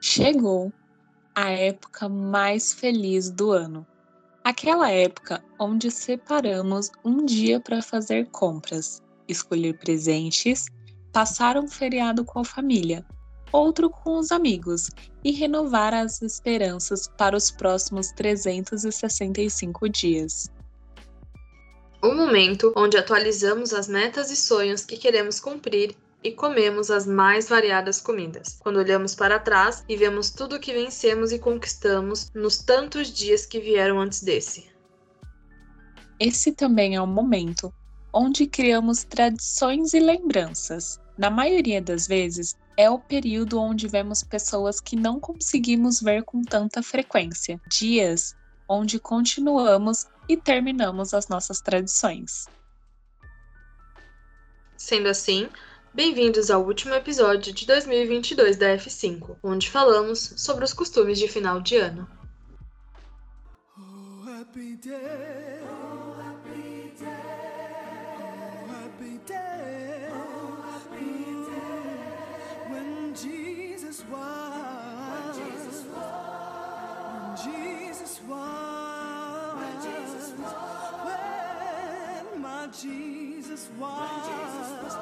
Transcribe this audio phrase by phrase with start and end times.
[0.00, 0.72] Chegou
[1.34, 3.84] a época mais feliz do ano.
[4.44, 10.66] Aquela época onde separamos um dia para fazer compras, escolher presentes,
[11.12, 13.04] passar um feriado com a família,
[13.52, 14.90] outro com os amigos
[15.24, 20.50] e renovar as esperanças para os próximos 365 dias.
[22.02, 27.48] Um momento onde atualizamos as metas e sonhos que queremos cumprir e comemos as mais
[27.48, 28.58] variadas comidas.
[28.60, 33.44] Quando olhamos para trás e vemos tudo o que vencemos e conquistamos nos tantos dias
[33.46, 34.70] que vieram antes desse.
[36.18, 37.72] Esse também é o momento
[38.12, 41.00] onde criamos tradições e lembranças.
[41.16, 46.42] Na maioria das vezes, é o período onde vemos pessoas que não conseguimos ver com
[46.42, 48.34] tanta frequência, dias
[48.68, 52.46] onde continuamos e terminamos as nossas tradições.
[54.76, 55.48] Sendo assim,
[55.92, 61.60] Bem-vindos ao último episódio de 2022 da F5, onde falamos sobre os costumes de final
[61.60, 62.08] de ano.
[63.76, 64.32] Oh,
[82.70, 82.84] was.
[82.84, 84.96] When my Jesus was.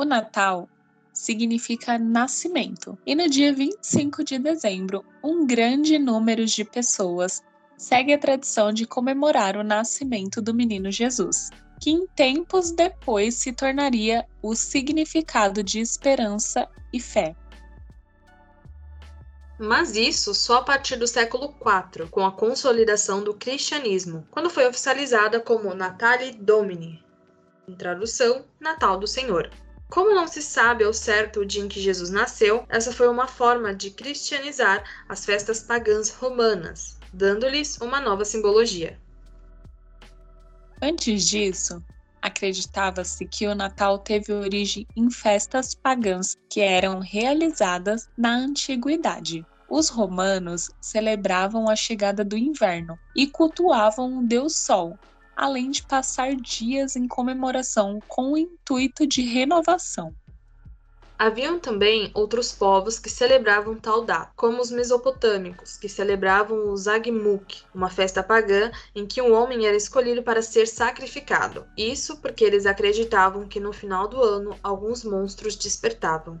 [0.00, 0.68] O Natal
[1.12, 7.42] significa nascimento, e no dia 25 de dezembro, um grande número de pessoas
[7.76, 13.52] segue a tradição de comemorar o nascimento do menino Jesus, que em tempos depois se
[13.52, 17.34] tornaria o significado de esperança e fé
[19.58, 24.66] mas isso só a partir do século IV, com a consolidação do cristianismo, quando foi
[24.68, 27.04] oficializada como Natale Domini,
[27.66, 29.50] em tradução, Natal do Senhor.
[29.90, 33.26] Como não se sabe ao certo o dia em que Jesus nasceu, essa foi uma
[33.26, 39.00] forma de cristianizar as festas pagãs romanas, dando-lhes uma nova simbologia.
[40.80, 41.82] Antes disso,
[42.22, 49.44] acreditava-se que o Natal teve origem em festas pagãs que eram realizadas na antiguidade.
[49.68, 54.96] Os romanos celebravam a chegada do inverno e cultuavam o deus Sol,
[55.36, 60.14] além de passar dias em comemoração com o intuito de renovação.
[61.18, 67.62] Haviam também outros povos que celebravam tal data, como os mesopotâmicos, que celebravam o Zagmuk,
[67.74, 71.66] uma festa pagã em que um homem era escolhido para ser sacrificado.
[71.76, 76.40] Isso porque eles acreditavam que no final do ano alguns monstros despertavam.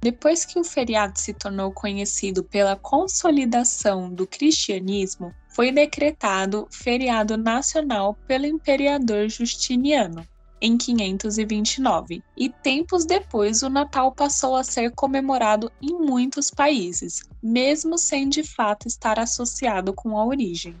[0.00, 8.14] Depois que o feriado se tornou conhecido pela consolidação do cristianismo, foi decretado feriado nacional
[8.28, 10.24] pelo imperador Justiniano
[10.64, 17.98] em 529, e tempos depois o Natal passou a ser comemorado em muitos países, mesmo
[17.98, 20.74] sem de fato estar associado com a origem.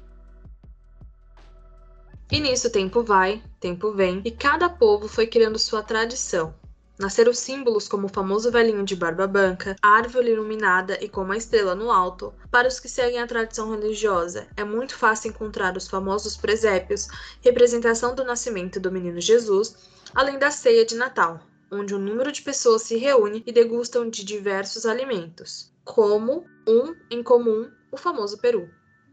[2.32, 6.54] E nisso tempo vai, tempo vem, e cada povo foi criando sua tradição,
[6.96, 11.36] Nasceram símbolos como o famoso velhinho de barba branca, a árvore iluminada e com uma
[11.36, 12.32] estrela no alto.
[12.52, 17.08] Para os que seguem a tradição religiosa, é muito fácil encontrar os famosos presépios,
[17.40, 19.74] representação do nascimento do menino Jesus,
[20.14, 24.24] além da ceia de Natal, onde um número de pessoas se reúne e degustam de
[24.24, 28.70] diversos alimentos, como um em comum, o famoso peru.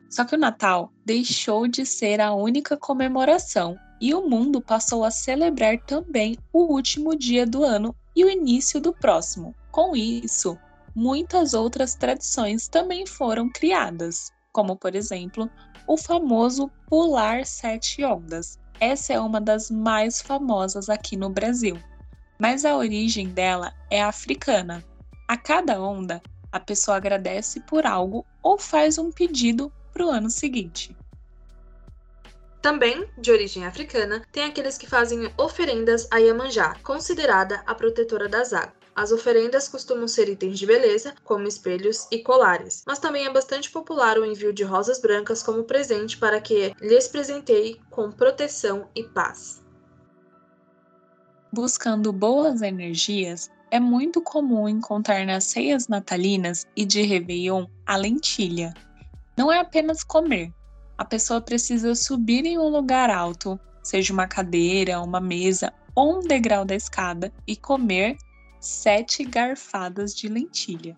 [0.07, 5.11] Só que o Natal deixou de ser a única comemoração e o mundo passou a
[5.11, 9.55] celebrar também o último dia do ano e o início do próximo.
[9.71, 10.57] Com isso,
[10.95, 15.47] muitas outras tradições também foram criadas, como por exemplo,
[15.87, 18.59] o famoso pular sete ondas.
[18.79, 21.77] Essa é uma das mais famosas aqui no Brasil,
[22.39, 24.83] mas a origem dela é africana.
[25.27, 26.19] A cada onda,
[26.51, 30.95] a pessoa agradece por algo ou faz um pedido para o ano seguinte.
[32.61, 38.53] Também, de origem africana, tem aqueles que fazem oferendas a Iemanjá, considerada a protetora das
[38.53, 38.79] águas.
[38.93, 43.71] As oferendas costumam ser itens de beleza, como espelhos e colares, mas também é bastante
[43.71, 49.03] popular o envio de rosas brancas como presente para que lhes presenteie com proteção e
[49.03, 49.63] paz.
[51.53, 58.73] Buscando boas energias, é muito comum encontrar nas ceias natalinas e de Réveillon a lentilha.
[59.37, 60.53] Não é apenas comer,
[61.01, 66.63] a pessoa precisa subir em um lugar alto, seja uma cadeira, uma mesa um degrau
[66.63, 68.17] da escada e comer
[68.59, 70.95] sete garfadas de lentilha.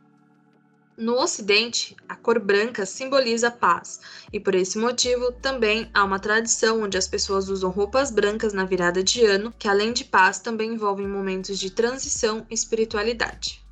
[0.98, 4.02] No Ocidente, a cor branca simboliza paz,
[4.32, 8.66] e por esse motivo também há uma tradição onde as pessoas usam roupas brancas na
[8.66, 13.66] virada de ano, que além de paz também envolvem momentos de transição e espiritualidade.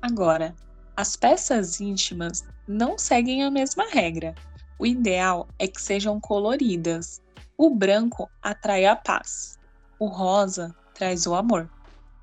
[0.00, 0.56] Agora,
[0.96, 4.34] as peças íntimas não seguem a mesma regra.
[4.82, 7.22] O ideal é que sejam coloridas.
[7.56, 9.56] O branco atrai a paz,
[9.96, 11.70] o rosa traz o amor,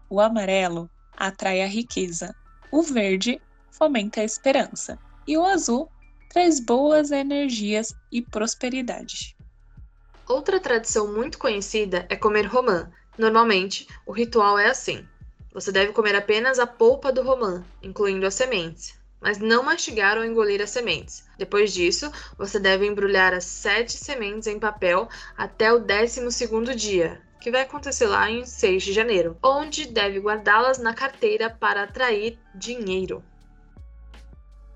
[0.09, 2.35] o amarelo atrai a riqueza,
[2.69, 3.41] o verde
[3.71, 5.89] fomenta a esperança, e o azul
[6.33, 9.37] traz boas energias e prosperidade.
[10.27, 12.91] Outra tradição muito conhecida é comer romã.
[13.17, 15.07] Normalmente, o ritual é assim:
[15.53, 20.25] você deve comer apenas a polpa do romã, incluindo as sementes, mas não mastigar ou
[20.25, 21.25] engolir as sementes.
[21.37, 25.07] Depois disso, você deve embrulhar as sete sementes em papel
[25.37, 30.19] até o 12 segundo dia, que vai acontecer lá em 6 de janeiro, onde deve
[30.19, 33.23] guardá-las na carteira para atrair dinheiro.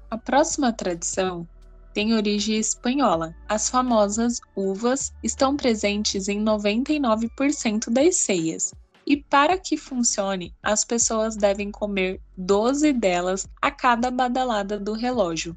[0.10, 1.48] A próxima tradição
[1.94, 3.36] tem origem espanhola.
[3.48, 8.74] As famosas uvas estão presentes em 99% das ceias.
[9.06, 15.56] E para que funcione, as pessoas devem comer 12 delas a cada badalada do relógio,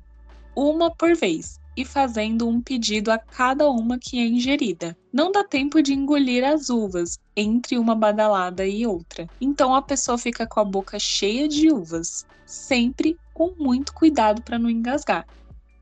[0.55, 4.97] uma por vez, e fazendo um pedido a cada uma que é ingerida.
[5.13, 10.17] Não dá tempo de engolir as uvas entre uma badalada e outra, então a pessoa
[10.17, 15.27] fica com a boca cheia de uvas, sempre com muito cuidado para não engasgar.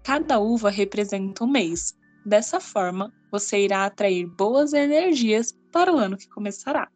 [0.02, 1.94] Cada uva representa um mês.
[2.26, 6.88] Dessa forma, você irá atrair boas energias para o ano que começará.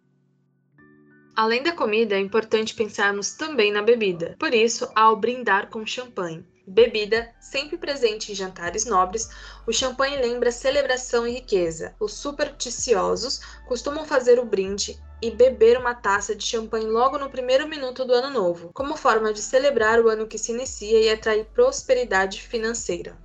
[1.39, 4.35] Além da comida, é importante pensarmos também na bebida.
[4.41, 9.31] Por isso, ao brindar com champanhe, bebida sempre presente em jantares nobres,
[9.65, 11.95] o champanhe lembra celebração e riqueza.
[12.01, 17.69] Os supersticiosos costumam fazer o brinde e beber uma taça de champanhe logo no primeiro
[17.69, 21.45] minuto do ano novo, como forma de celebrar o ano que se inicia e atrair
[21.55, 23.17] prosperidade financeira.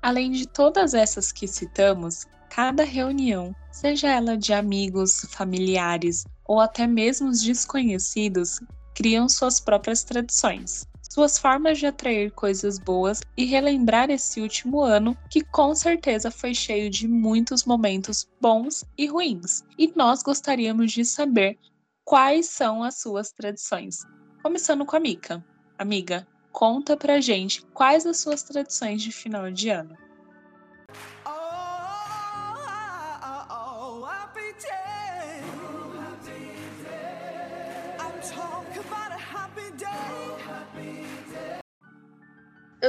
[0.00, 6.86] Além de todas essas que citamos, cada reunião, seja ela de amigos, familiares ou até
[6.86, 8.60] mesmo desconhecidos,
[8.94, 15.14] criam suas próprias tradições suas formas de atrair coisas boas e relembrar esse último ano
[15.28, 19.62] que com certeza foi cheio de muitos momentos bons e ruins.
[19.78, 21.58] E nós gostaríamos de saber
[22.02, 23.98] quais são as suas tradições.
[24.42, 25.44] Começando com a Mica.
[25.78, 29.94] Amiga, conta pra gente quais as suas tradições de final de ano.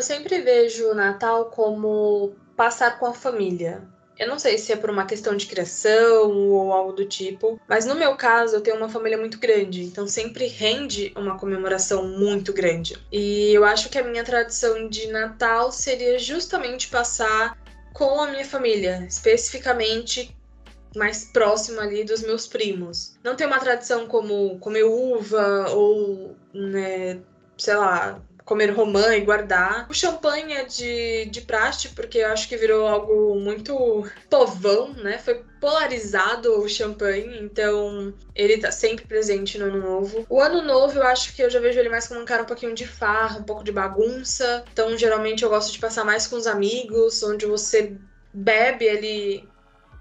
[0.04, 3.82] Sempre vejo o Natal como passar com a família.
[4.18, 7.86] Eu não sei se é por uma questão de criação ou algo do tipo, mas
[7.86, 12.54] no meu caso eu tenho uma família muito grande, então sempre rende uma comemoração muito
[12.54, 12.96] grande.
[13.12, 17.58] E eu acho que a minha tradição de Natal seria justamente passar
[17.92, 20.36] com a minha família, especificamente
[20.96, 23.16] mais próxima ali dos meus primos.
[23.24, 27.20] Não tem uma tradição como comer uva ou, né,
[27.58, 29.88] sei lá, comer romã e guardar.
[29.90, 35.18] O champanhe é de, de praxe, porque eu acho que virou algo muito povão, né?
[35.18, 40.26] Foi polarizado o champanhe, então ele tá sempre presente no ano novo.
[40.30, 42.48] O ano novo eu acho que eu já vejo ele mais como um cara um
[42.48, 44.64] pouquinho de farra, um pouco de bagunça.
[44.72, 47.96] Então geralmente eu gosto de passar mais com os amigos, onde você
[48.34, 49.53] bebe ali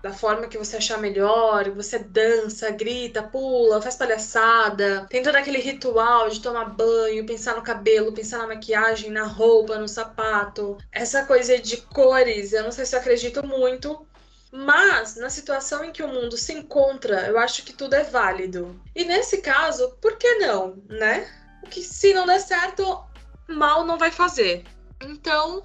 [0.03, 5.59] da forma que você achar melhor, você dança, grita, pula, faz palhaçada, tem todo aquele
[5.59, 10.77] ritual de tomar banho, pensar no cabelo, pensar na maquiagem, na roupa, no sapato.
[10.91, 14.05] Essa coisa de cores, eu não sei se eu acredito muito,
[14.51, 18.79] mas na situação em que o mundo se encontra, eu acho que tudo é válido.
[18.97, 21.31] E nesse caso, por que não, né?
[21.71, 23.05] Que se não der certo,
[23.47, 24.65] mal não vai fazer.
[25.01, 25.63] Então,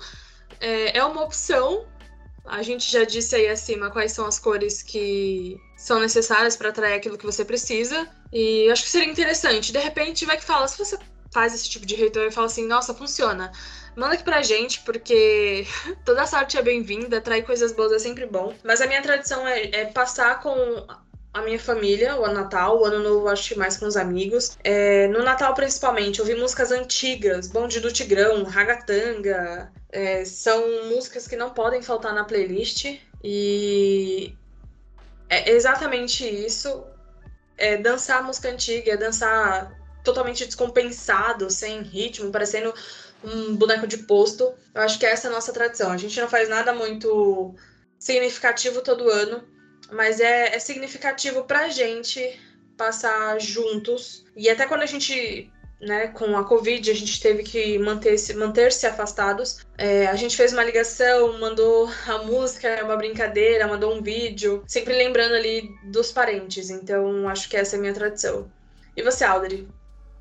[0.59, 1.87] é, é uma opção
[2.47, 6.95] a gente já disse aí acima quais são as cores que são necessárias para atrair
[6.95, 8.07] aquilo que você precisa.
[8.31, 9.71] E acho que seria interessante.
[9.71, 10.97] De repente, vai que fala, se você
[11.31, 13.51] faz esse tipo de ritual e fala assim, nossa, funciona.
[13.95, 15.65] Manda aqui pra gente, porque
[16.05, 18.53] toda sorte é bem-vinda, atrair coisas boas é sempre bom.
[18.63, 20.85] Mas a minha tradição é, é passar com
[21.33, 24.57] a minha família, o Natal, o Ano Novo acho que mais com os amigos.
[24.63, 31.35] É, no Natal, principalmente, ouvir músicas antigas, Bonde do Tigrão, Ragatanga, é, são músicas que
[31.35, 34.35] não podem faltar na playlist e
[35.29, 36.83] é exatamente isso.
[37.57, 42.73] É dançar música antiga, é dançar totalmente descompensado, sem ritmo, parecendo
[43.23, 44.53] um boneco de posto.
[44.73, 45.91] Eu acho que essa é a nossa tradição.
[45.91, 47.55] A gente não faz nada muito
[47.99, 49.43] significativo todo ano.
[49.91, 52.39] mas é, é significativo pra gente
[52.77, 54.25] passar juntos.
[54.35, 58.71] E até quando a gente né, com a Covid, a gente teve que manter-se manter
[58.71, 59.59] -se afastados.
[59.77, 64.93] É, a gente fez uma ligação, mandou a música, uma brincadeira, mandou um vídeo, sempre
[64.93, 66.69] lembrando ali dos parentes.
[66.69, 68.51] Então, acho que essa é a minha tradição.
[68.95, 69.67] E você, Audrey?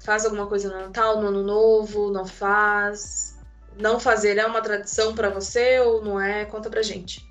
[0.04, 2.10] Faz alguma coisa no Natal, no Ano Novo?
[2.10, 3.36] Não faz?
[3.78, 6.44] Não fazer é uma tradição para você ou não é?
[6.44, 7.26] Conta pra gente.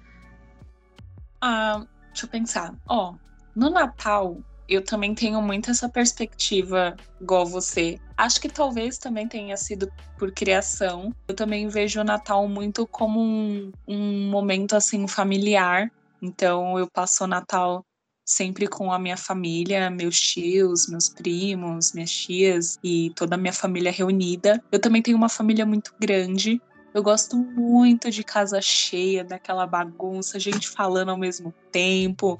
[1.39, 2.73] Ah, deixa eu pensar.
[2.87, 3.13] Ó,
[3.55, 7.99] no Natal, eu também tenho muito essa perspectiva, igual você.
[8.17, 11.13] Acho que talvez também tenha sido por criação.
[11.27, 15.91] Eu também vejo o Natal muito como um, um momento assim familiar.
[16.21, 17.85] Então eu passo o Natal
[18.25, 23.53] sempre com a minha família, meus tios, meus primos, minhas tias e toda a minha
[23.53, 24.63] família reunida.
[24.71, 26.59] Eu também tenho uma família muito grande.
[26.91, 32.37] Eu gosto muito de casa cheia, daquela bagunça, gente falando ao mesmo tempo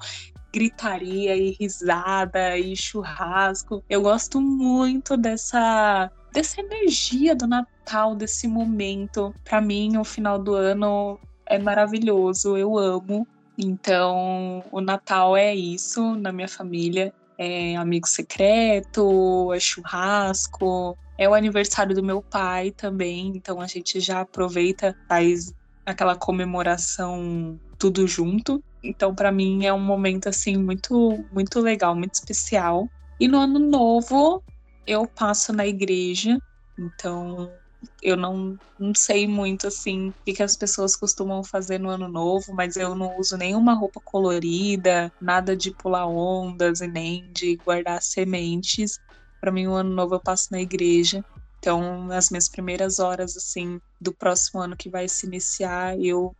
[0.56, 3.84] gritaria e risada e churrasco.
[3.90, 9.34] Eu gosto muito dessa dessa energia do Natal, desse momento.
[9.44, 13.26] Para mim, o final do ano é maravilhoso, eu amo.
[13.58, 17.12] Então, o Natal é isso na minha família.
[17.38, 24.00] É amigo secreto, é churrasco, é o aniversário do meu pai também, então a gente
[24.00, 25.52] já aproveita, faz
[25.84, 28.62] aquela comemoração tudo junto.
[28.88, 32.88] Então, para mim é um momento assim muito muito legal, muito especial.
[33.18, 34.42] E no ano novo
[34.86, 36.38] eu passo na igreja,
[36.78, 37.58] então
[38.02, 42.54] eu não, não sei muito assim o que, as pessoas costumam fazer no ano novo,
[42.54, 48.02] mas eu não uso nenhuma roupa colorida, nada de pular ondas e nem de guardar
[48.02, 48.98] sementes.
[49.40, 51.24] Para mim, o ano novo eu passo na igreja.
[51.58, 56.34] Então, as minhas primeiras horas assim do próximo ano que vai se iniciar, eu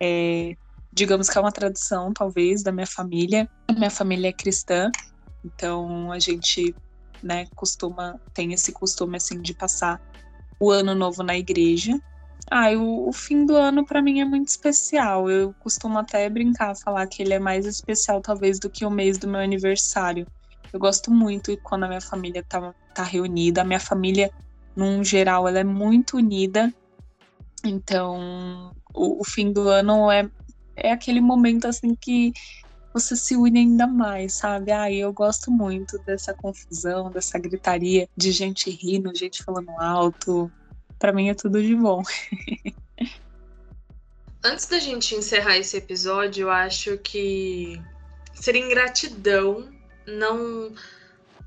[0.00, 0.56] é,
[0.92, 3.48] digamos que é uma tradição, talvez, da minha família.
[3.68, 4.90] A minha família é cristã,
[5.44, 6.74] então a gente,
[7.22, 10.00] né, costuma, tem esse costume, assim, de passar
[10.58, 11.98] o ano novo na igreja.
[12.50, 15.30] Ah, o, o fim do ano para mim é muito especial.
[15.30, 19.18] Eu costumo até brincar, falar que ele é mais especial, talvez, do que o mês
[19.18, 20.26] do meu aniversário.
[20.72, 23.62] Eu gosto muito quando a minha família tá, tá reunida.
[23.62, 24.30] A minha família,
[24.74, 26.72] num geral, ela é muito unida.
[27.64, 30.28] Então, o, o fim do ano é
[30.82, 32.32] é aquele momento assim que
[32.92, 34.72] você se une ainda mais, sabe?
[34.72, 40.50] Ah, eu gosto muito dessa confusão, dessa gritaria, de gente rindo, gente falando alto.
[40.98, 42.02] Para mim é tudo de bom.
[44.42, 47.80] Antes da gente encerrar esse episódio, eu acho que
[48.34, 49.68] seria ingratidão
[50.06, 50.72] não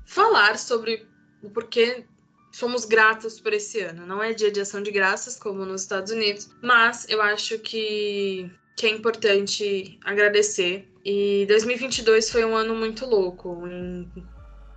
[0.06, 1.06] falar sobre
[1.42, 2.04] o porquê
[2.52, 4.06] somos gratos por esse ano.
[4.06, 8.48] Não é dia de ação de graças, como nos Estados Unidos, mas eu acho que
[8.76, 10.88] que é importante agradecer.
[11.04, 14.10] E 2022 foi um ano muito louco em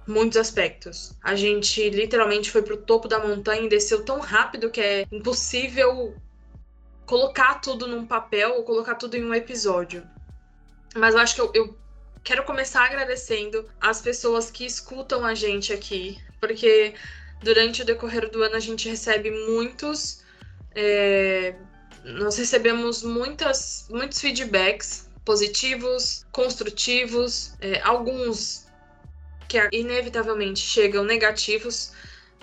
[0.08, 1.14] muitos aspectos.
[1.24, 6.16] A gente literalmente foi pro topo da montanha e desceu tão rápido que é impossível
[7.06, 10.04] colocar tudo num papel ou colocar tudo em um episódio.
[10.96, 11.78] Mas eu acho que eu, eu
[12.24, 16.94] quero começar agradecendo as pessoas que escutam a gente aqui, porque
[17.42, 20.22] durante o decorrer do ano a gente recebe muitos
[20.76, 21.56] é,
[22.04, 28.66] nós recebemos muitas, muitos feedbacks positivos, construtivos, é, alguns
[29.48, 31.92] que inevitavelmente chegam negativos,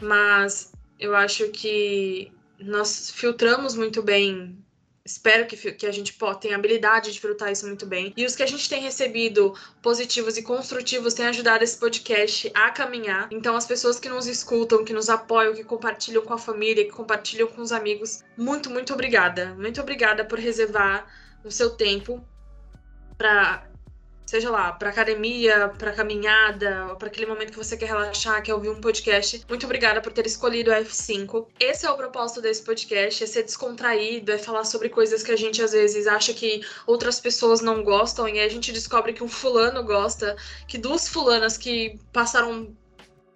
[0.00, 4.63] mas eu acho que nós filtramos muito bem
[5.04, 8.12] espero que, que a gente tenha habilidade de filtrar isso muito bem.
[8.16, 12.70] E os que a gente tem recebido positivos e construtivos têm ajudado esse podcast a
[12.70, 13.28] caminhar.
[13.30, 16.90] Então, as pessoas que nos escutam, que nos apoiam, que compartilham com a família, que
[16.90, 19.54] compartilham com os amigos, muito, muito obrigada.
[19.54, 21.06] Muito obrigada por reservar
[21.44, 22.26] o seu tempo
[23.18, 23.68] para
[24.34, 28.68] seja lá, para academia, para caminhada, para aquele momento que você quer relaxar, quer ouvir
[28.68, 29.44] um podcast.
[29.48, 31.46] Muito obrigada por ter escolhido o F5.
[31.60, 35.36] Esse é o propósito desse podcast, é ser descontraído, é falar sobre coisas que a
[35.36, 39.22] gente às vezes acha que outras pessoas não gostam e aí a gente descobre que
[39.22, 40.34] um fulano gosta,
[40.66, 42.74] que duas fulanas que passaram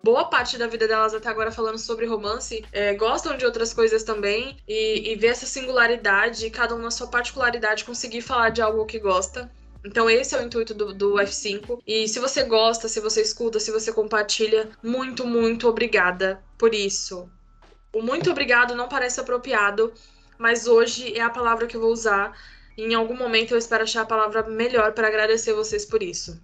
[0.02, 4.02] boa parte da vida delas até agora falando sobre romance, é, gostam de outras coisas
[4.02, 8.84] também e, e ver essa singularidade, cada um na sua particularidade, conseguir falar de algo
[8.84, 9.48] que gosta.
[9.84, 11.80] Então esse é o intuito do, do, F5.
[11.86, 17.30] E se você gosta, se você escuta, se você compartilha, muito, muito obrigada por isso.
[17.92, 19.92] O muito obrigado não parece apropriado,
[20.36, 22.36] mas hoje é a palavra que eu vou usar.
[22.76, 26.40] Em algum momento eu espero achar a palavra melhor para agradecer vocês por isso.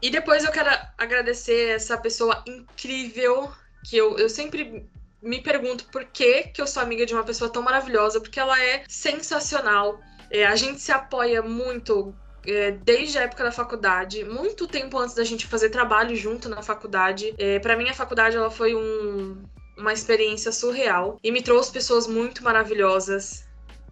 [0.00, 3.50] E depois eu quero agradecer essa pessoa incrível
[3.82, 4.86] que eu, eu sempre
[5.22, 8.62] me pergunto por que, que eu sou amiga de uma pessoa tão maravilhosa, porque ela
[8.62, 9.98] é sensacional.
[10.30, 12.14] É, a gente se apoia muito
[12.46, 16.62] é, desde a época da faculdade, muito tempo antes da gente fazer trabalho junto na
[16.62, 17.34] faculdade.
[17.38, 19.46] É, para mim, a faculdade ela foi um,
[19.76, 23.44] uma experiência surreal e me trouxe pessoas muito maravilhosas.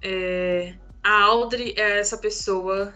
[0.02, 2.92] É, a Audrey é essa pessoa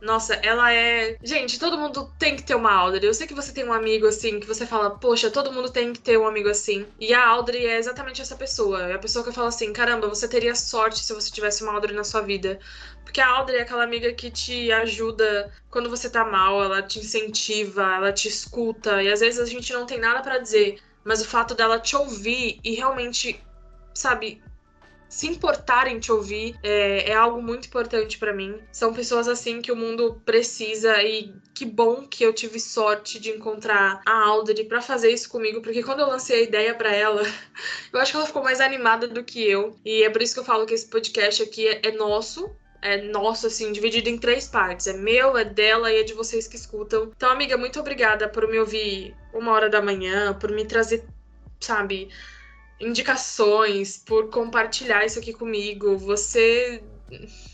[0.00, 1.16] nossa, ela é.
[1.22, 3.08] Gente, todo mundo tem que ter uma Audrey.
[3.08, 5.92] Eu sei que você tem um amigo assim, que você fala, poxa, todo mundo tem
[5.92, 6.86] que ter um amigo assim.
[7.00, 8.82] E a Audrey é exatamente essa pessoa.
[8.88, 11.94] É a pessoa que fala assim: caramba, você teria sorte se você tivesse uma Audrey
[11.94, 12.58] na sua vida.
[13.04, 16.98] Porque a Audrey é aquela amiga que te ajuda quando você tá mal, ela te
[16.98, 19.02] incentiva, ela te escuta.
[19.02, 21.96] E às vezes a gente não tem nada para dizer, mas o fato dela te
[21.96, 23.42] ouvir e realmente,
[23.94, 24.42] sabe,
[25.08, 28.58] se importarem em te ouvir é, é algo muito importante para mim.
[28.70, 33.30] São pessoas assim que o mundo precisa e que bom que eu tive sorte de
[33.30, 37.22] encontrar a Audrey para fazer isso comigo, porque quando eu lancei a ideia para ela,
[37.92, 39.76] eu acho que ela ficou mais animada do que eu.
[39.84, 42.50] E é por isso que eu falo que esse podcast aqui é, é nosso,
[42.82, 44.86] é nosso, assim, dividido em três partes.
[44.86, 47.10] É meu, é dela e é de vocês que escutam.
[47.16, 51.04] Então, amiga, muito obrigada por me ouvir uma hora da manhã, por me trazer,
[51.60, 52.08] sabe,
[52.80, 55.96] indicações, por compartilhar isso aqui comigo.
[55.98, 56.82] Você.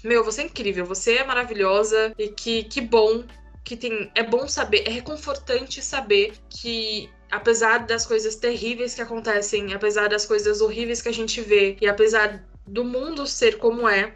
[0.03, 3.25] Meu, você é incrível, você é maravilhosa e que, que bom
[3.65, 4.11] que tem.
[4.15, 10.27] É bom saber, é reconfortante saber que apesar das coisas terríveis que acontecem, apesar das
[10.27, 14.15] coisas horríveis que a gente vê, e apesar do mundo ser como é,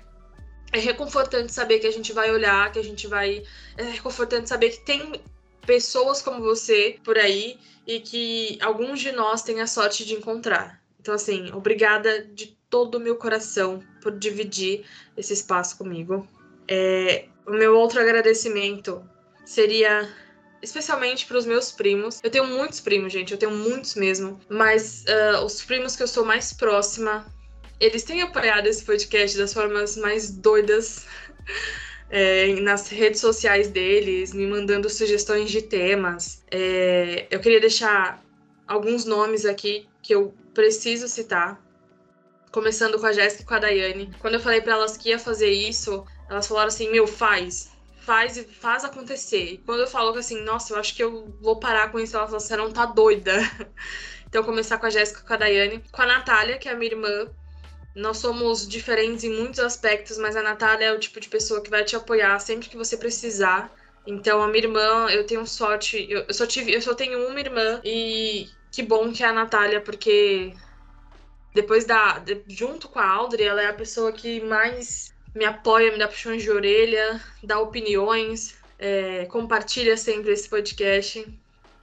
[0.72, 3.42] é reconfortante saber que a gente vai olhar, que a gente vai.
[3.76, 5.20] É reconfortante saber que tem
[5.66, 10.80] pessoas como você por aí e que alguns de nós têm a sorte de encontrar.
[11.08, 14.84] Então, assim, obrigada de todo o meu coração por dividir
[15.16, 16.28] esse espaço comigo.
[16.68, 19.02] É, o meu outro agradecimento
[19.42, 20.06] seria
[20.60, 22.20] especialmente para os meus primos.
[22.22, 26.06] Eu tenho muitos primos, gente, eu tenho muitos mesmo, mas uh, os primos que eu
[26.06, 27.24] sou mais próxima,
[27.80, 31.06] eles têm apoiado esse podcast das formas mais doidas.
[32.10, 36.42] É, nas redes sociais deles, me mandando sugestões de temas.
[36.50, 38.24] É, eu queria deixar
[38.66, 41.62] alguns nomes aqui que eu preciso citar.
[42.50, 44.12] Começando com a Jéssica e com a Daiane.
[44.18, 47.70] Quando eu falei para elas que ia fazer isso, elas falaram assim: meu, faz.
[48.00, 49.52] Faz e faz acontecer.
[49.52, 52.30] E quando eu falo assim, nossa, eu acho que eu vou parar com isso, elas
[52.30, 53.34] falaram, você não tá doida.
[54.26, 55.84] então, começar com a Jéssica com a Daiane.
[55.92, 57.30] Com a Natália, que é a minha irmã.
[57.94, 61.70] Nós somos diferentes em muitos aspectos, mas a Natália é o tipo de pessoa que
[61.70, 63.72] vai te apoiar sempre que você precisar.
[64.04, 67.80] Então, a minha irmã, eu tenho sorte, eu só tive, eu só tenho uma irmã
[67.84, 70.54] e que bom que é a Natália, porque
[71.54, 72.18] depois da.
[72.18, 76.08] De, junto com a Audrey, ela é a pessoa que mais me apoia, me dá
[76.08, 81.26] puxões de orelha, dá opiniões, é, compartilha sempre esse podcast.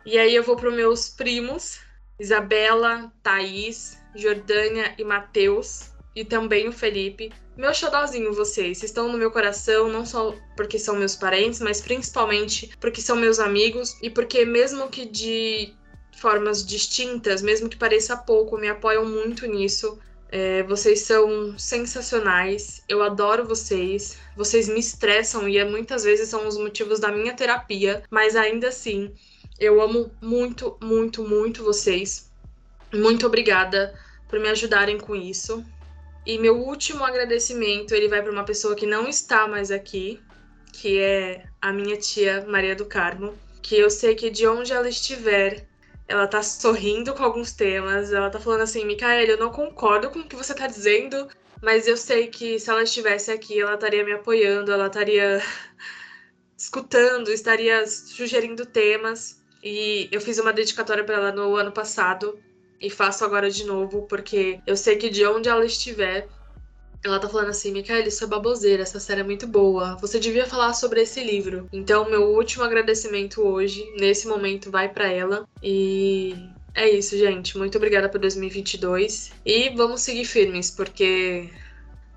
[0.06, 1.80] E aí eu vou para os meus primos,
[2.20, 7.32] Isabela, Thaís, Jordânia e Matheus, e também o Felipe.
[7.58, 12.70] Meu xodózinho, vocês, estão no meu coração, não só porque são meus parentes, mas principalmente
[12.80, 15.74] porque são meus amigos e porque, mesmo que de
[16.16, 20.00] formas distintas, mesmo que pareça pouco, me apoiam muito nisso.
[20.30, 26.48] É, vocês são sensacionais, eu adoro vocês, vocês me estressam e é, muitas vezes são
[26.48, 29.14] os motivos da minha terapia, mas ainda assim,
[29.60, 32.30] eu amo muito, muito, muito vocês.
[32.94, 33.94] Muito obrigada
[34.28, 35.64] por me ajudarem com isso.
[36.26, 40.20] E meu último agradecimento, ele vai para uma pessoa que não está mais aqui,
[40.74, 44.90] que é a minha tia Maria do Carmo, que eu sei que de onde ela
[44.90, 45.66] estiver,
[46.08, 50.20] ela tá sorrindo com alguns temas, ela tá falando assim, Micaela, eu não concordo com
[50.20, 51.28] o que você tá dizendo,
[51.62, 55.42] mas eu sei que se ela estivesse aqui, ela estaria me apoiando, ela estaria
[56.58, 59.44] escutando, estaria sugerindo temas.
[59.64, 62.38] E eu fiz uma dedicatória para ela no ano passado
[62.80, 66.28] e faço agora de novo, porque eu sei que de onde ela estiver,
[67.08, 69.96] ela tá falando assim, Micaela, isso é baboseira, essa série é muito boa.
[70.02, 71.68] Você devia falar sobre esse livro.
[71.72, 75.48] Então, meu último agradecimento hoje, nesse momento, vai para ela.
[75.62, 76.36] E
[76.74, 77.58] é isso, gente.
[77.58, 79.32] Muito obrigada por 2022.
[79.46, 81.50] E vamos seguir firmes, porque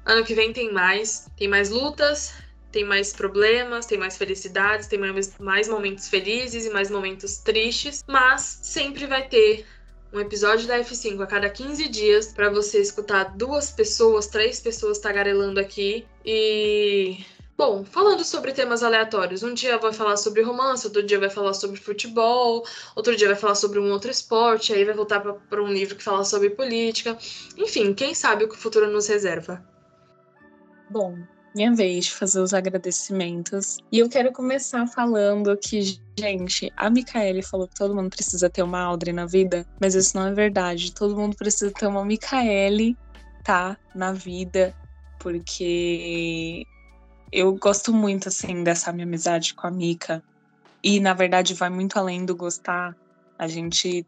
[0.05, 1.27] ano que vem tem mais.
[1.37, 2.33] Tem mais lutas,
[2.73, 8.03] tem mais problemas, tem mais felicidades, tem mais, mais momentos felizes e mais momentos tristes.
[8.07, 9.67] Mas sempre vai ter
[10.13, 14.99] um episódio da F5 a cada 15 dias para você escutar duas pessoas, três pessoas
[14.99, 17.25] tagarelando aqui e
[17.59, 21.53] Bom, falando sobre temas aleatórios, um dia vai falar sobre romance, outro dia vai falar
[21.53, 25.67] sobre futebol, outro dia vai falar sobre um outro esporte, aí vai voltar para um
[25.67, 27.19] livro que fala sobre política.
[27.57, 29.61] Enfim, quem sabe o que o futuro nos reserva.
[30.89, 31.19] Bom,
[31.55, 33.79] minha vez de fazer os agradecimentos.
[33.91, 38.63] E eu quero começar falando que, gente, a Micaele falou que todo mundo precisa ter
[38.63, 40.93] uma Audrey na vida, mas isso não é verdade.
[40.93, 42.97] Todo mundo precisa ter uma Micaele,
[43.43, 43.77] tá?
[43.95, 44.75] Na vida,
[45.19, 46.65] porque
[47.33, 50.23] eu gosto muito, assim, dessa minha amizade com a Mika.
[50.83, 52.97] E, na verdade, vai muito além do gostar.
[53.39, 54.07] A gente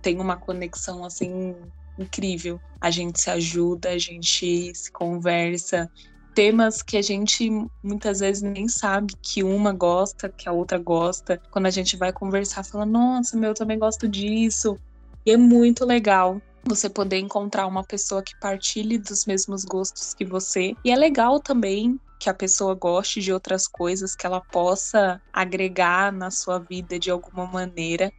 [0.00, 1.54] tem uma conexão, assim,
[1.98, 2.60] incrível.
[2.80, 5.90] A gente se ajuda, a gente se conversa.
[6.34, 7.48] Temas que a gente
[7.82, 11.40] muitas vezes nem sabe que uma gosta, que a outra gosta.
[11.50, 14.76] Quando a gente vai conversar, fala: Nossa, meu, eu também gosto disso.
[15.24, 20.24] E é muito legal você poder encontrar uma pessoa que partilhe dos mesmos gostos que
[20.24, 20.74] você.
[20.84, 26.12] E é legal também que a pessoa goste de outras coisas, que ela possa agregar
[26.12, 28.10] na sua vida de alguma maneira.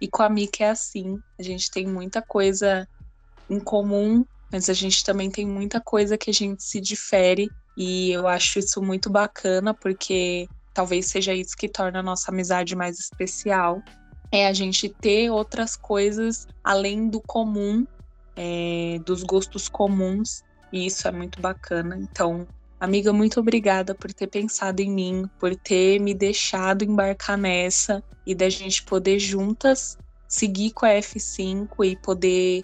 [0.00, 2.88] E com a Mika é assim, a gente tem muita coisa
[3.50, 7.50] em comum, mas a gente também tem muita coisa que a gente se difere.
[7.82, 12.76] E eu acho isso muito bacana, porque talvez seja isso que torna a nossa amizade
[12.76, 13.82] mais especial
[14.30, 17.86] é a gente ter outras coisas além do comum,
[18.36, 21.96] é, dos gostos comuns, e isso é muito bacana.
[21.98, 22.46] Então,
[22.78, 28.34] amiga, muito obrigada por ter pensado em mim, por ter me deixado embarcar nessa e
[28.34, 29.96] da gente poder juntas
[30.28, 32.62] seguir com a F5 e poder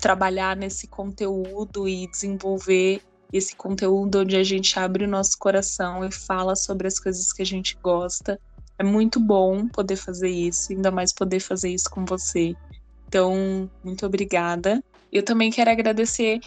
[0.00, 6.10] trabalhar nesse conteúdo e desenvolver esse conteúdo onde a gente abre o nosso coração e
[6.10, 8.40] fala sobre as coisas que a gente gosta
[8.78, 12.54] é muito bom poder fazer isso, ainda mais poder fazer isso com você.
[13.08, 14.82] Então, muito obrigada.
[15.12, 16.38] Eu também quero agradecer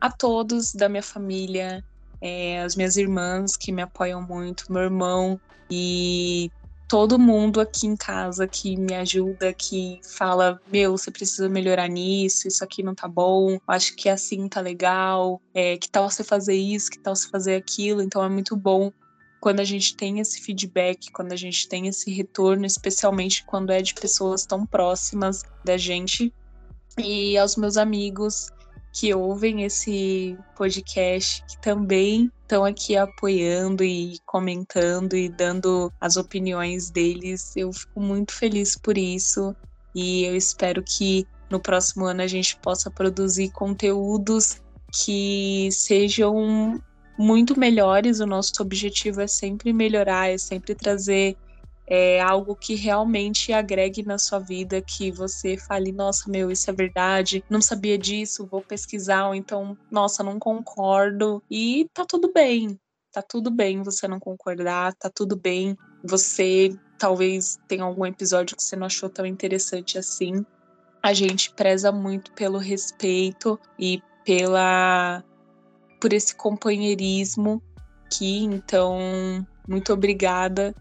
[0.00, 1.84] a todos da minha família,
[2.20, 5.38] é, as minhas irmãs que me apoiam muito, meu irmão
[5.70, 6.50] e
[6.88, 12.48] todo mundo aqui em casa que me ajuda, que fala: Meu, você precisa melhorar nisso,
[12.48, 16.54] isso aqui não tá bom, acho que assim tá legal, é, que tal você fazer
[16.54, 18.02] isso, que tal você fazer aquilo.
[18.02, 18.92] Então é muito bom
[19.40, 23.82] quando a gente tem esse feedback, quando a gente tem esse retorno, especialmente quando é
[23.82, 26.32] de pessoas tão próximas da gente.
[26.96, 28.48] E aos meus amigos
[28.94, 36.90] que ouvem esse podcast, que também estão aqui apoiando e comentando e dando as opiniões
[36.90, 37.56] deles.
[37.56, 39.54] Eu fico muito feliz por isso
[39.92, 46.80] e eu espero que no próximo ano a gente possa produzir conteúdos que sejam
[47.18, 48.20] muito melhores.
[48.20, 51.36] O nosso objetivo é sempre melhorar, é sempre trazer
[51.86, 56.72] é, algo que realmente agregue na sua vida, que você fale, nossa, meu, isso é
[56.72, 61.42] verdade, não sabia disso, vou pesquisar, ou então, nossa, não concordo.
[61.50, 62.78] E tá tudo bem.
[63.12, 68.62] Tá tudo bem você não concordar, tá tudo bem você talvez tenha algum episódio que
[68.62, 70.44] você não achou tão interessante assim.
[71.02, 75.24] A gente preza muito pelo respeito e pela
[76.00, 77.62] por esse companheirismo
[78.04, 78.44] aqui.
[78.44, 78.98] Então,
[79.66, 80.74] muito obrigada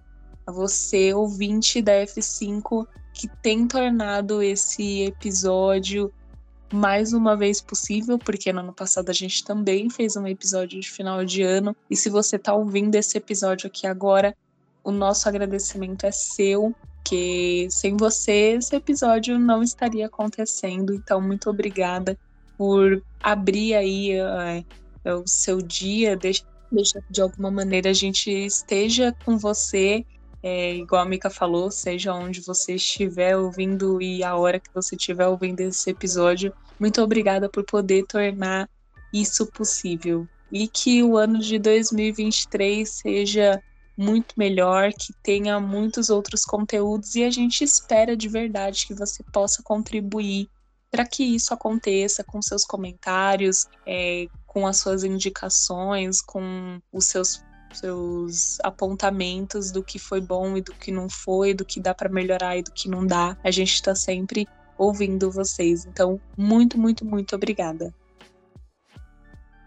[0.45, 6.11] a você, ouvinte da F5, que tem tornado esse episódio
[6.71, 10.89] mais uma vez possível, porque no ano passado a gente também fez um episódio de
[10.89, 11.75] final de ano.
[11.89, 14.35] E se você está ouvindo esse episódio aqui agora,
[14.83, 16.75] o nosso agradecimento é seu,
[17.05, 20.93] que sem você esse episódio não estaria acontecendo.
[20.93, 22.17] Então, muito obrigada
[22.57, 24.11] por abrir aí
[25.05, 30.05] é o seu dia, deixa, deixa de alguma maneira a gente esteja com você,
[30.43, 34.97] é, igual a Mika falou, seja onde você estiver ouvindo e a hora que você
[34.97, 36.53] estiver ouvindo esse episódio.
[36.77, 38.69] Muito obrigada por poder tornar
[39.13, 40.27] isso possível.
[40.51, 43.63] E que o ano de 2023 seja
[43.97, 49.23] muito melhor, que tenha muitos outros conteúdos e a gente espera de verdade que você
[49.31, 50.49] possa contribuir
[50.91, 57.41] para que isso aconteça com seus comentários, é, com as suas indicações, com os seus
[57.73, 62.09] seus apontamentos do que foi bom e do que não foi, do que dá para
[62.09, 63.37] melhorar e do que não dá.
[63.43, 65.85] A gente está sempre ouvindo vocês.
[65.85, 67.93] Então, muito, muito, muito obrigada.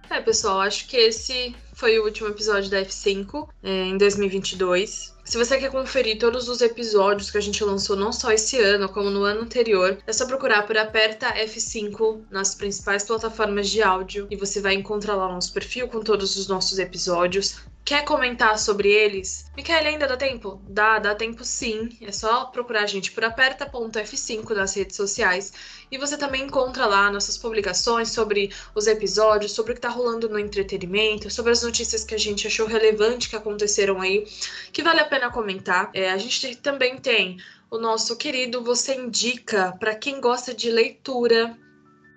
[0.08, 5.14] É, pessoal, acho que esse foi o último episódio da F5 é, em 2022.
[5.24, 8.88] Se você quer conferir todos os episódios que a gente lançou não só esse ano,
[8.88, 14.28] como no ano anterior, é só procurar por Aperta F5 nas principais plataformas de áudio
[14.30, 17.56] e você vai encontrar lá o nosso perfil com todos os nossos episódios.
[17.86, 19.46] Quer comentar sobre eles?
[19.56, 20.60] Micaela, ainda dá tempo?
[20.68, 21.88] Dá, dá tempo sim.
[22.00, 25.52] É só procurar a gente por aperta.f5 nas redes sociais.
[25.88, 30.28] E você também encontra lá nossas publicações sobre os episódios, sobre o que tá rolando
[30.28, 34.26] no entretenimento, sobre as notícias que a gente achou relevante que aconteceram aí,
[34.72, 35.88] que vale a pena comentar.
[35.94, 37.36] É, a gente também tem
[37.70, 41.56] o nosso querido Você Indica, para quem gosta de leitura,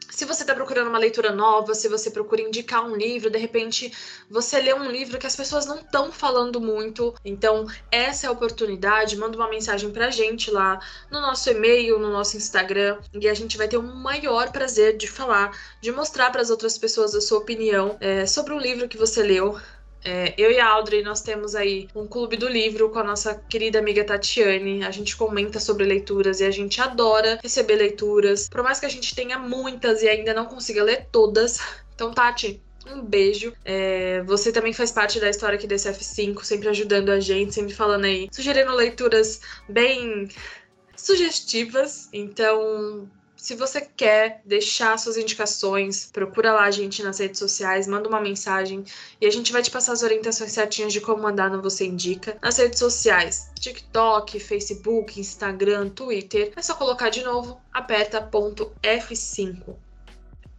[0.09, 3.91] se você está procurando uma leitura nova, se você procura indicar um livro, de repente
[4.29, 8.31] você lê um livro que as pessoas não estão falando muito, então essa é a
[8.31, 9.17] oportunidade.
[9.17, 10.79] Manda uma mensagem para a gente lá
[11.11, 15.07] no nosso e-mail, no nosso Instagram, e a gente vai ter o maior prazer de
[15.07, 18.97] falar, de mostrar para as outras pessoas a sua opinião é, sobre o livro que
[18.97, 19.57] você leu
[20.03, 23.35] É, eu e a Audrey, nós temos aí um clube do livro com a nossa
[23.35, 24.83] querida amiga Tatiane.
[24.83, 28.47] A gente comenta sobre leituras e a gente adora receber leituras.
[28.49, 31.59] Por mais que a gente tenha muitas e ainda não consiga ler todas.
[31.99, 33.53] Então, Tati, um beijo.
[33.65, 37.73] É, você também faz parte da história aqui desse F5, sempre ajudando a gente, sempre
[37.73, 40.29] falando aí, sugerindo leituras bem
[40.95, 42.07] sugestivas.
[42.13, 43.09] Então,
[43.39, 48.19] se você quer deixar suas indicações, procura lá a gente nas redes sociais, manda uma
[48.19, 48.83] mensagem
[49.19, 52.37] e a gente vai te passar as orientações certinhas de como mandar no Você Indica.
[52.41, 59.73] Nas redes sociais, TikTok, Facebook, Instagram, Twitter, é só colocar de novo, aperta ponto F5.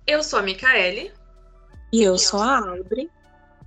[0.06, 1.12] Eu sou a Micaele.
[1.92, 3.10] E eu sou a Audrey.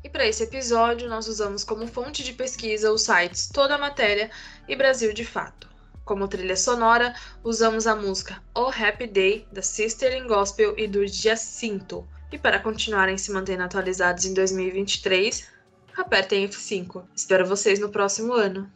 [0.04, 4.32] E para esse episódio, nós usamos como fonte de pesquisa os sites Toda a Matéria
[4.68, 5.73] e Brasil de Fato.
[6.06, 11.08] Como trilha sonora, usamos a música O Happy Day, da Sister in Gospel e do
[11.08, 12.06] Jacinto.
[12.30, 15.48] E para continuarem se mantendo atualizados em 2023,
[15.96, 17.06] apertem F5.
[17.16, 18.70] Espero vocês no próximo ano.